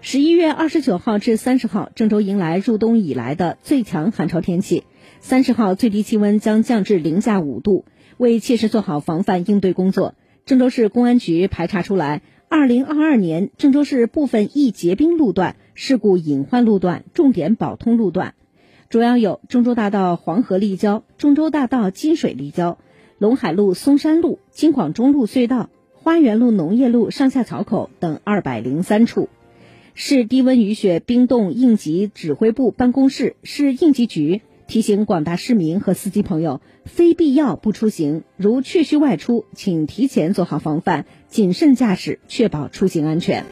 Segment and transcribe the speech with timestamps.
[0.00, 4.84] 十一月二十九号至三十号，郑州迎来入冬以来的最强寒潮天气。
[5.20, 7.84] 三十号最低气温将降至零下五度。
[8.16, 10.14] 为切实做好防范应对工作，
[10.46, 18.34] 郑州市公安局排查出来，二零二二年郑州市部分易结冰路段、事故隐患路段、重点保通路段，
[18.88, 22.78] 主要有郑州大道黄河立交、郑州大道金水立交、
[23.20, 29.28] 陇海路松山路、京广中路隧道、花园路农业路上下槽口等二百零三处。
[30.00, 43.46] 市低温雨雪冰冻应急指挥部办公室、市应急局提醒广大市民和司机朋友，非必要不出行，如确需外出，请提前做好防范，谨慎驾驶，确保出行安全。